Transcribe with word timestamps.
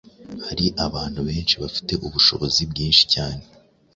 Hari 0.45 0.65
abantu 0.85 1.19
benshi 1.27 1.55
bafite 1.63 1.91
ubushobozi 2.07 2.61
bwinshi 2.71 3.03
cyane 3.13 3.43